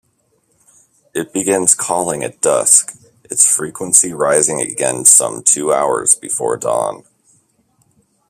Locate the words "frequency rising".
3.45-4.59